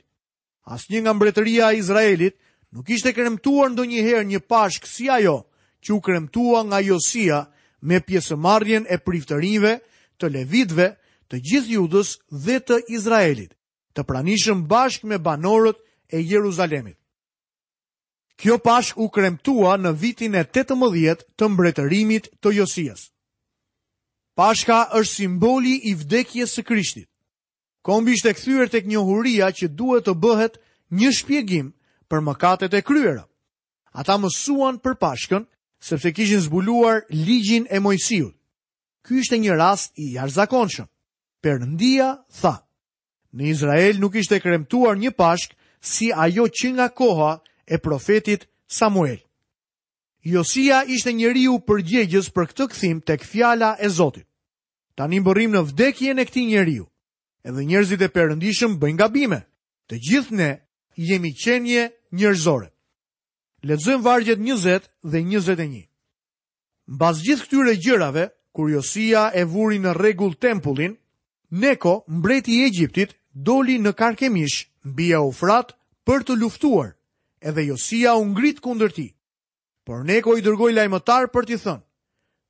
As 0.66 0.88
një 0.90 1.02
nga 1.06 1.14
mbretëria 1.14 1.68
e 1.74 1.82
Izraelit 1.82 2.36
nuk 2.74 2.90
ishte 2.90 3.12
kremtuar 3.14 3.70
ndo 3.74 3.86
një 3.86 4.42
pashk 4.50 4.88
si 4.90 5.10
ajo 5.18 5.38
që 5.86 5.94
u 5.94 6.00
kremtua 6.08 6.64
nga 6.66 6.80
Josia 6.82 7.40
me 7.82 8.00
pjesëmarjen 8.08 8.88
e 8.90 8.98
priftërinve 9.06 9.76
të 10.18 10.32
levitve 10.34 10.88
të 11.30 11.38
gjithë 11.50 11.72
judës 11.78 12.16
dhe 12.46 12.58
të 12.66 12.82
Izraelit, 12.98 13.54
të 13.94 14.02
pranishëm 14.10 14.66
bashk 14.66 15.04
me 15.04 15.18
banorët 15.28 15.78
e 16.10 16.26
Jeruzalemit. 16.30 16.98
Kjo 18.38 18.58
pashk 18.66 18.98
u 18.98 19.08
kremtua 19.10 19.78
në 19.78 19.94
vitin 20.02 20.36
e 20.36 20.44
18 20.58 21.26
të 21.38 21.50
mbretërimit 21.54 22.34
të 22.42 22.56
Josias. 22.58 23.12
Pashka 24.38 24.76
është 24.96 25.14
simboli 25.16 25.74
i 25.92 25.94
vdekjes 25.96 26.54
së 26.56 26.64
Krishtit. 26.64 27.08
Kombi 27.84 28.14
ishte 28.16 28.34
kthyer 28.34 28.70
tek 28.72 28.86
njohuria 28.88 29.50
që 29.52 29.68
duhet 29.76 30.06
të 30.08 30.14
bëhet 30.24 30.58
një 30.96 31.10
shpjegim 31.18 31.72
për 32.12 32.22
mëkatet 32.28 32.74
e 32.78 32.82
kryera. 32.86 33.26
Ata 33.92 34.16
mësuan 34.22 34.78
për 34.80 34.94
Pashkën 35.02 35.48
sepse 35.84 36.14
kishin 36.16 36.40
zbuluar 36.46 37.02
ligjin 37.10 37.66
e 37.70 37.80
Mojsiut. 37.80 38.36
Ky 39.04 39.20
ishte 39.20 39.38
një 39.40 39.58
rast 39.58 39.92
i 40.00 40.14
jashtëzakonshëm. 40.16 40.88
Perëndia 41.42 42.08
tha: 42.42 42.54
Në 43.34 43.48
Izrael 43.52 44.00
nuk 44.00 44.16
ishte 44.16 44.40
kremtuar 44.40 44.96
një 45.02 45.12
Pashkë 45.18 45.58
si 45.92 46.12
ajo 46.14 46.48
që 46.48 46.74
nga 46.78 46.88
koha 46.94 47.32
e 47.68 47.82
profetit 47.82 48.46
Samuel. 48.68 49.20
Josia 50.24 50.84
ishte 50.86 51.12
njeriu 51.18 51.58
përgjegjës 51.66 52.28
për 52.36 52.46
këtë 52.52 52.66
kthim 52.72 52.98
tek 53.10 53.24
fjala 53.26 53.72
e 53.82 53.90
Zotit. 53.90 54.26
Tani 54.96 55.20
mbërrim 55.20 55.56
në 55.56 55.62
vdekjen 55.70 56.20
e 56.22 56.26
këtij 56.30 56.46
njeriu. 56.48 56.86
Edhe 57.44 57.64
njerëzit 57.66 58.02
e 58.06 58.10
perëndishëm 58.14 58.78
bëjnë 58.78 59.00
gabime. 59.02 59.40
Të 59.90 59.96
gjithë 60.06 60.36
ne 60.38 60.50
jemi 61.10 61.32
qenie 61.42 61.88
njerëzore. 62.14 62.70
Lexojmë 63.66 64.04
vargjet 64.06 64.40
20 64.46 64.86
dhe 65.12 65.20
21. 65.26 65.90
Mbas 66.94 67.18
gjithë 67.26 67.46
këtyre 67.48 67.74
gjërave, 67.82 68.26
kur 68.54 68.70
Josia 68.70 69.24
e 69.34 69.44
vuri 69.50 69.80
në 69.82 69.92
rregull 69.98 70.38
tempullin, 70.38 70.94
Neko, 71.52 71.94
mbreti 72.08 72.60
i 72.62 72.66
Egjiptit, 72.70 73.12
doli 73.48 73.76
në 73.82 73.92
Karkemish, 73.98 74.70
mbi 74.88 75.10
Eufrat, 75.18 75.74
për 76.08 76.24
të 76.24 76.38
luftuar. 76.40 76.94
Edhe 77.44 77.66
Josia 77.66 78.14
u 78.16 78.24
ngrit 78.32 78.62
kundër 78.64 78.92
tij 78.96 79.10
por 79.84 80.04
Neko 80.06 80.38
i 80.38 80.44
dërgoj 80.46 80.74
lajmëtar 80.78 81.30
për 81.34 81.48
t'i 81.50 81.58
thënë, 81.62 81.84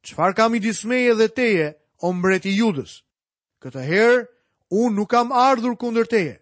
qëfar 0.05 0.33
kam 0.35 0.55
i 0.55 0.59
dismeje 0.63 1.13
dhe 1.15 1.27
teje, 1.31 1.67
o 2.01 2.11
mbreti 2.13 2.51
judës. 2.57 3.03
Këtë 3.61 3.81
herë, 3.85 4.21
unë 4.73 4.95
nuk 4.97 5.09
kam 5.11 5.31
ardhur 5.35 5.75
kunder 5.77 6.07
teje, 6.09 6.39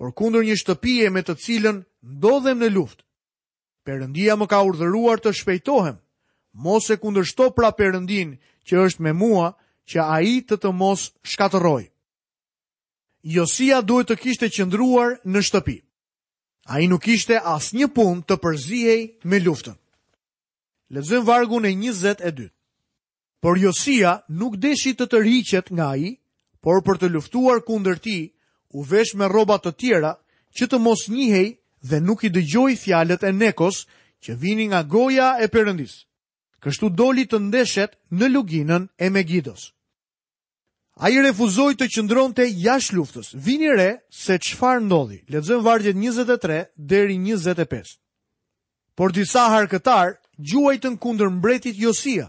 por 0.00 0.12
kunder 0.16 0.42
një 0.44 0.56
shtëpije 0.58 1.10
me 1.12 1.20
të 1.22 1.34
cilën 1.42 1.82
ndodhem 2.00 2.58
në 2.62 2.70
luft. 2.72 3.04
Perëndia 3.86 4.36
më 4.40 4.46
ka 4.48 4.60
urdhëruar 4.66 5.20
të 5.20 5.32
shpejtohem, 5.36 5.98
mos 6.52 6.88
e 6.90 6.96
kunder 6.96 7.24
shto 7.28 7.50
pra 7.52 7.70
perëndin 7.76 8.36
që 8.66 8.84
është 8.88 9.02
me 9.04 9.12
mua, 9.12 9.52
që 9.90 9.98
a 10.00 10.16
i 10.24 10.36
të 10.46 10.56
të 10.62 10.70
mos 10.72 11.10
shkatëroj. 11.26 11.84
Josia 13.26 13.82
duhet 13.84 14.08
të 14.08 14.16
kishte 14.22 14.48
qëndruar 14.50 15.20
në 15.26 15.40
shtëpi. 15.44 15.76
A 16.72 16.78
i 16.80 16.86
nuk 16.88 17.06
ishte 17.10 17.36
as 17.42 17.72
një 17.74 17.90
pun 17.94 18.22
të 18.22 18.36
përzihej 18.42 19.00
me 19.28 19.38
luftën. 19.42 19.74
Lezëm 20.92 21.24
vargu 21.24 21.56
në 21.64 21.70
njëzet 21.80 22.20
e 22.20 22.30
dytë. 22.36 22.52
Por 23.42 23.56
Josia 23.58 24.10
nuk 24.40 24.58
deshi 24.60 24.92
të 24.94 25.06
të 25.08 25.20
rriqet 25.22 25.70
nga 25.72 25.86
i, 25.96 26.10
por 26.62 26.82
për 26.84 26.98
të 27.02 27.08
luftuar 27.14 27.62
kunder 27.64 27.96
ti, 28.04 28.18
u 28.76 28.84
vesh 28.90 29.14
me 29.16 29.26
robat 29.32 29.64
të 29.64 29.72
tjera, 29.80 30.12
që 30.56 30.64
të 30.68 30.78
mos 30.84 31.06
njihej 31.14 31.48
dhe 31.88 31.98
nuk 32.08 32.20
i 32.28 32.30
dëgjoj 32.36 32.76
fjalet 32.82 33.24
e 33.28 33.32
nekos, 33.32 33.86
që 34.22 34.36
vini 34.42 34.66
nga 34.68 34.82
goja 34.94 35.28
e 35.40 35.46
përëndis. 35.54 35.94
Kështu 36.62 36.86
doli 37.00 37.24
të 37.26 37.38
ndeshet 37.48 37.96
në 38.18 38.26
luginën 38.36 38.84
e 39.00 39.06
me 39.12 39.22
gjidos. 39.28 39.62
A 41.02 41.08
i 41.10 41.18
refuzoj 41.24 41.72
të 41.80 41.88
qëndron 41.94 42.36
të 42.36 42.44
jash 42.66 42.92
luftës, 42.94 43.32
vini 43.46 43.72
re 43.76 43.90
se 44.22 44.36
qëfar 44.44 44.84
ndodhi. 44.84 45.18
Lezëm 45.32 45.64
vargjet 45.64 45.96
njëzet 45.98 46.34
e 46.36 46.38
tre 46.44 46.58
dheri 46.88 47.16
njëzet 47.24 47.58
e 47.58 47.66
pesë. 47.72 47.96
Por 48.94 49.10
disa 49.16 49.46
harkëtar 49.50 50.18
gjuajtën 50.50 50.98
kundër 51.00 51.30
mbretit 51.38 51.76
Josia. 51.80 52.26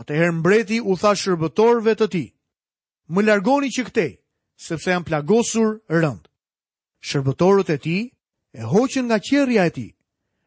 Atëherë 0.00 0.34
mbreti 0.40 0.78
u 0.90 0.96
tha 1.00 1.12
shërbëtorëve 1.22 1.94
të 2.00 2.06
tij: 2.14 2.28
"Më 3.12 3.20
largoni 3.28 3.68
që 3.76 3.82
këtej, 3.88 4.12
sepse 4.66 4.90
jam 4.90 5.04
plagosur 5.06 5.70
rënd." 6.02 6.22
Shërbëtorët 7.08 7.70
e 7.70 7.78
tij 7.84 8.02
e 8.58 8.62
hoqën 8.72 9.06
nga 9.08 9.18
qerrja 9.28 9.64
e 9.66 9.70
tij. 9.76 9.92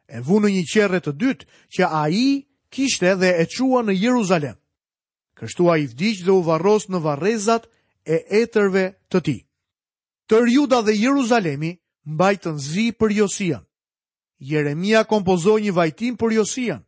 E 0.08 0.18
vu 0.26 0.36
në 0.42 0.50
një 0.56 0.64
qerrë 0.74 1.00
të 1.04 1.12
dytë 1.22 1.46
që 1.74 1.84
ai 2.04 2.26
kishte 2.74 3.12
dhe 3.22 3.30
e 3.42 3.46
çua 3.56 3.80
në 3.84 3.94
Jeruzalem. 4.04 4.58
Kështu 5.38 5.64
ai 5.74 5.84
vdiq 5.92 6.18
dhe 6.26 6.32
u 6.32 6.42
varros 6.48 6.86
në 6.92 7.00
varrezat 7.08 7.64
e 8.04 8.16
etërve 8.42 8.86
të 9.12 9.20
tij. 9.26 9.42
Të 10.28 10.36
Juda 10.56 10.80
dhe 10.86 10.94
Jeruzalemi 11.06 11.72
mbajtën 12.14 12.58
zi 12.72 12.86
për 13.00 13.10
Josian. 13.22 13.64
Jeremia 14.42 15.04
kompozoi 15.08 15.62
një 15.66 15.74
vajtim 15.78 16.18
për 16.20 16.34
Josian. 16.40 16.82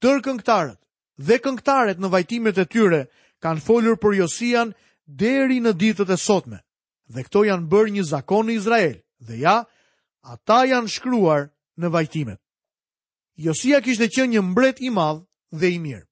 Tër 0.00 0.22
këngëtarët 0.24 0.78
dhe 1.18 1.38
këngëtarët 1.42 1.98
në 2.00 2.08
vajtimet 2.12 2.58
e 2.58 2.64
tyre 2.70 3.00
kanë 3.44 3.62
folur 3.64 3.96
për 3.98 4.14
Josian 4.22 4.70
deri 5.06 5.60
në 5.60 5.72
ditët 5.76 6.10
e 6.10 6.16
sotme. 6.16 6.60
Dhe 7.08 7.24
këto 7.26 7.42
janë 7.48 7.68
bërë 7.72 7.94
një 7.96 8.04
zakon 8.06 8.46
në 8.48 8.52
Izrael. 8.60 8.94
Dhe 9.26 9.40
ja, 9.42 9.56
ata 10.22 10.60
janë 10.70 10.88
shkruar 10.94 11.48
në 11.82 11.90
vajtimet. 11.92 12.40
Josia 13.38 13.80
kishte 13.80 14.08
qenë 14.14 14.36
një 14.38 14.42
mbret 14.52 14.80
i 14.86 14.90
madh 14.94 15.22
dhe 15.52 15.70
i 15.74 15.78
mirë. 15.82 16.06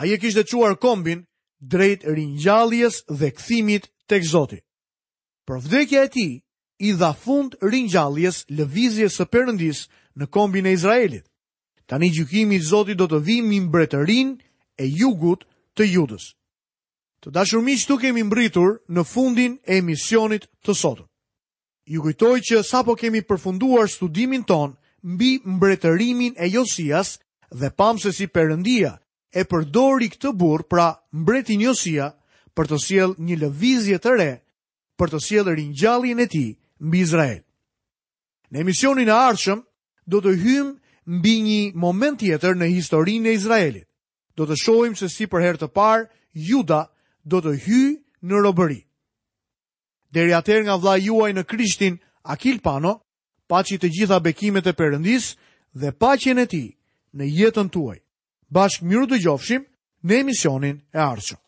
Ai 0.00 0.12
e 0.14 0.18
kishte 0.22 0.44
çuar 0.48 0.76
kombin 0.80 1.26
drejt 1.60 2.04
ringjalljes 2.04 3.02
dhe 3.08 3.30
kthimit 3.36 3.88
tek 4.08 4.24
Zoti. 4.24 4.60
Për 5.48 5.58
vdekja 5.66 6.04
e 6.04 6.08
tij, 6.14 6.32
i 6.80 6.92
dha 6.96 7.12
fund 7.12 7.54
ringjalljes 7.60 8.38
lëvizjes 8.56 9.16
së 9.20 9.26
Perëndis 9.28 9.84
në 10.16 10.26
kombin 10.32 10.66
e 10.66 10.72
Izraelit. 10.72 11.24
Tani 11.86 12.08
gjykimi 12.14 12.56
i 12.56 12.64
Zotit 12.64 12.96
do 12.96 13.04
të 13.10 13.18
vijë 13.26 13.44
mbi 13.44 13.58
mbretërinë 13.66 14.36
e 14.80 14.86
jugut 14.88 15.44
të 15.76 15.86
Judës. 15.94 16.30
Të 17.20 17.30
dashur 17.36 17.60
miq, 17.66 17.84
tu 17.84 17.98
kemi 18.00 18.22
mbritur 18.24 18.78
në 18.88 19.04
fundin 19.10 19.58
e 19.68 19.76
emisionit 19.82 20.46
të 20.64 20.72
sotëm. 20.80 21.06
Ju 21.90 22.00
kujtoj 22.04 22.38
që 22.48 22.62
sapo 22.64 22.94
kemi 22.96 23.20
përfunduar 23.28 23.90
studimin 23.92 24.46
ton 24.48 24.72
mbi 25.04 25.34
mbretërimin 25.44 26.32
e 26.40 26.48
Josias 26.48 27.18
dhe 27.50 27.68
pam 27.76 27.98
se 28.00 28.12
si 28.12 28.26
Perëndia 28.26 28.94
e 29.34 29.44
përdori 29.44 30.08
këtë 30.14 30.32
burr, 30.32 30.64
pra 30.64 30.88
mbretin 31.12 31.60
Josia, 31.60 32.08
për 32.56 32.70
të 32.72 32.78
sjellë 32.86 33.14
një 33.20 33.36
lëvizje 33.42 34.00
të 34.00 34.16
re 34.18 34.30
për 34.98 35.08
të 35.12 35.18
sjellë 35.26 35.54
ringjalljen 35.60 36.18
e 36.24 36.26
tij 36.28 36.50
mbi 36.80 37.00
Izrael. 37.04 37.40
Në 38.50 38.60
emisionin 38.64 39.08
e 39.08 39.12
ardhshëm 39.16 39.60
do 40.10 40.20
të 40.24 40.32
hymë 40.42 40.72
mbi 41.18 41.34
një 41.44 41.60
moment 41.78 42.18
tjetër 42.20 42.56
në 42.58 42.70
historinë 42.74 43.28
e 43.30 43.36
Izraelit. 43.36 43.86
Do 44.36 44.46
të 44.48 44.56
shohim 44.62 44.96
se 44.96 45.08
si 45.08 45.26
për 45.26 45.42
herë 45.44 45.60
të 45.60 45.68
parë 45.74 46.08
Juda 46.32 46.82
do 47.24 47.40
të 47.44 47.52
hyjë 47.66 47.92
në 48.30 48.42
robëri. 48.46 48.78
Deri 50.10 50.34
atëherë 50.34 50.66
nga 50.66 50.78
vllai 50.82 51.00
juaj 51.04 51.30
në 51.34 51.44
Krishtin 51.46 51.98
Akil 52.22 52.58
Pano, 52.64 52.96
paçi 53.50 53.78
të 53.78 53.90
gjitha 53.96 54.20
bekimet 54.20 54.66
e 54.66 54.72
përëndis 54.78 55.34
dhe 55.74 55.92
paqen 56.00 56.38
e 56.42 56.46
tij 56.46 56.68
në 57.14 57.24
jetën 57.38 57.68
tuaj. 57.70 57.98
Bashkë 58.50 58.86
miru 58.90 59.06
të 59.06 59.20
gjofshim 59.26 59.62
në 60.04 60.20
emisionin 60.24 60.82
e 60.94 60.98
ardhshëm. 60.98 61.40